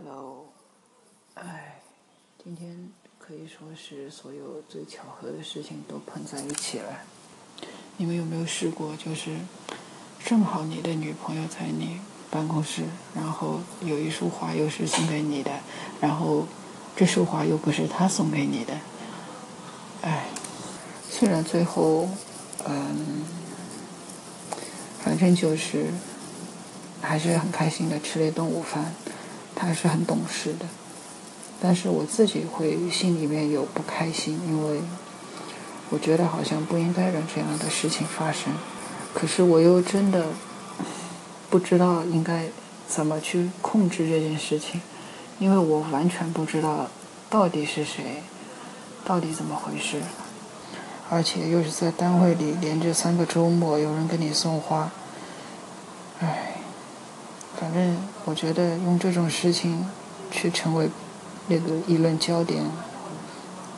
[0.00, 0.46] Hello，
[1.34, 1.80] 哎，
[2.44, 7.00] 今天可以说是所有最巧合的事情都碰在一起了。
[7.96, 9.36] 你们有没有试过，就是
[10.24, 12.00] 正好你的女朋友在你
[12.30, 15.50] 办公室，然后有一束花又是送给你的，
[16.00, 16.46] 然后
[16.94, 18.78] 这束花又不是她送给你的，
[20.02, 20.28] 哎，
[21.10, 22.08] 虽然最后，
[22.64, 23.24] 嗯，
[25.00, 25.86] 反正就是
[27.02, 28.94] 还是很开心的吃了一顿午饭。
[29.60, 30.66] 他是很懂事的，
[31.60, 34.80] 但是我自己会心里面有不开心，因为
[35.90, 38.52] 我觉得好像不应该让这样的事情发生，
[39.12, 40.26] 可是我又真的
[41.50, 42.44] 不知道应该
[42.86, 44.80] 怎么去控制这件事情，
[45.40, 46.86] 因为我完全不知道
[47.28, 48.22] 到底是谁，
[49.04, 50.00] 到底怎么回事，
[51.10, 54.92] 而且又是在单位里连着三个周末有人给你送花，
[56.20, 56.47] 唉。
[57.68, 59.84] 反正我觉得用这种事情
[60.30, 60.88] 去成为
[61.48, 62.64] 那个议论焦点，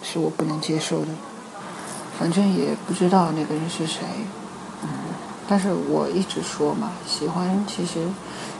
[0.00, 1.08] 是我不能接受的。
[2.16, 4.02] 反正也不知道那个人是谁，
[4.84, 4.88] 嗯，
[5.48, 8.06] 但是我一直说嘛，喜欢其实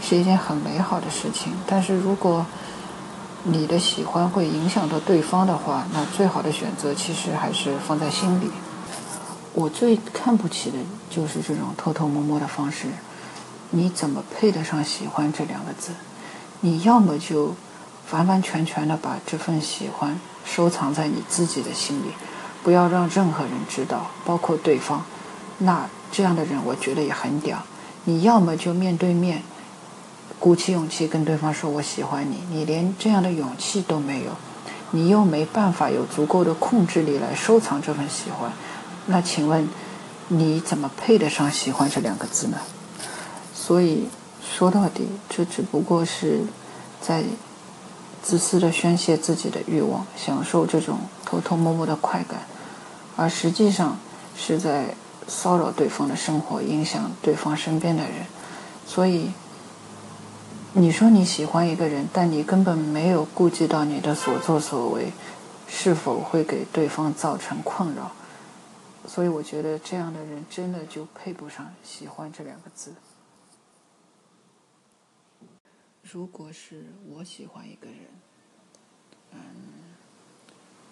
[0.00, 1.52] 是一件很美好的事情。
[1.66, 2.46] 但是如果
[3.42, 8.48] 你的喜欢会影响到对方的话，那最好的选择其实还是放在心里。
[9.54, 10.78] 我最看不起的
[11.10, 12.86] 就是这种偷偷摸摸的方式。
[13.70, 15.92] 你怎么配得上喜欢这两个字？
[16.60, 17.54] 你要么就
[18.10, 22.12] 完完全全的把这份喜欢收藏在你自己的心里，
[22.62, 25.04] 不要让任何人知道，包括对方。
[25.58, 27.62] 那这样的人，我觉得也很屌。
[28.04, 29.42] 你要么就面对面，
[30.38, 34.30] 鼓起勇气跟对方说“我喜欢你”，你连这样的勇气都没有，
[34.92, 38.52] 你又没办法有足够的控制力来收藏这份喜欢，
[39.06, 39.68] 那请问
[40.28, 42.58] 你怎么配得上喜欢这两个字呢？
[43.66, 44.06] 所以
[44.40, 46.42] 说到底，这只不过是
[47.00, 47.24] 在
[48.22, 52.42] 自私的宣泄自己的欲望，享受这种偷偷摸摸的快感，
[53.16, 53.98] 而实际上
[54.36, 54.94] 是在
[55.26, 58.26] 骚扰对方的生活，影响对方身边的人。
[58.86, 59.32] 所以，
[60.74, 65.12] 你说你喜欢一个人，但你根本没有顾及到你的所作所为
[65.66, 68.12] 是否会给对方造成困扰。
[69.08, 72.92] 所以，我觉得这样的人真的就配不上“喜欢”这两个字。
[76.16, 77.98] 如果是我喜欢一个人，
[79.32, 79.38] 嗯，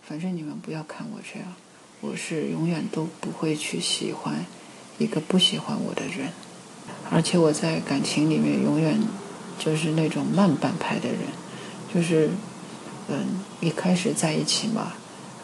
[0.00, 1.52] 反正你们不要看我这样，
[2.00, 4.46] 我是永远都不会去喜欢
[4.96, 6.32] 一个不喜欢我的人，
[7.10, 8.98] 而且我在感情里面永远
[9.58, 11.18] 就是那种慢半拍的人，
[11.94, 12.30] 就是
[13.08, 14.94] 嗯，一开始在一起嘛，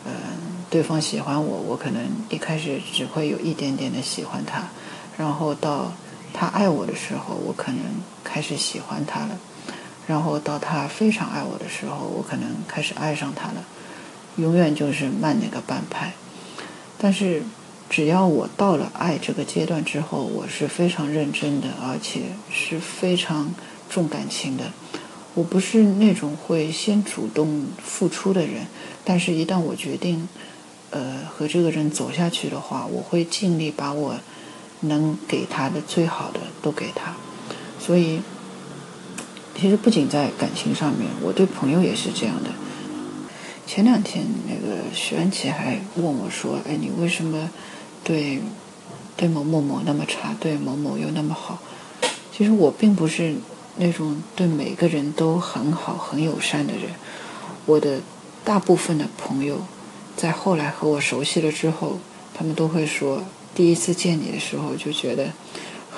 [0.07, 4.71] 嗯，对方喜欢我，我可能一开始只会有一点点的喜欢他，
[5.19, 5.93] 然后到
[6.33, 7.83] 他爱我的时候，我可能
[8.25, 9.39] 开始喜欢他了。
[10.07, 13.65] 然后到他非常爱我的时候，我可能开始爱上他了。
[14.37, 16.13] 永远就是慢那个半拍。
[16.99, 17.43] 但是，
[17.91, 22.23] 只要我到了爱这个阶段之后，我是非常认真的，而且
[22.53, 23.55] 是非常
[23.89, 24.73] 重感情的。
[25.35, 28.67] 我不是那种会先主动付出的人，
[29.05, 30.29] 但是一旦我决定，
[30.91, 34.15] 呃，和这个人走下去的话，我会尽力把我
[34.81, 37.17] 能给他的最好的都给他。
[37.81, 38.21] 所以。
[39.59, 42.51] 其实不仅在感情上面，我对朋友也是这样的。
[43.67, 47.51] 前两天那个徐安琪还问我说：“哎，你为什么
[48.05, 48.41] 对
[49.17, 51.59] 对某某某那么差，对某某又那么好？”
[52.37, 53.35] 其实我并不是
[53.77, 56.91] 那种对每个人都很好、很友善的人。
[57.65, 58.01] 我的
[58.45, 59.63] 大部分的朋友，
[60.15, 61.99] 在后来和我熟悉了之后，
[62.35, 63.25] 他们都会说，
[63.55, 65.33] 第一次见你的时候就觉得。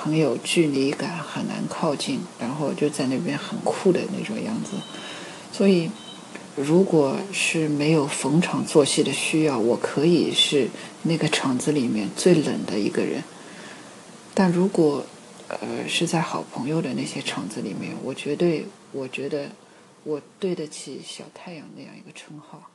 [0.01, 4.77] 很有距离感，很难靠近，然后就在那边很酷的那种样子。
[5.51, 5.91] 所以，
[6.55, 10.69] 如果是没有逢场作戏的需要，我可以是
[11.03, 13.21] 那个场子里面最冷的一个人。
[14.33, 15.05] 但如果，
[15.49, 19.49] 呃，是在好朋友的那些场子里面，我绝对，我觉得
[20.05, 22.69] 我对得起小太阳那样一个称号。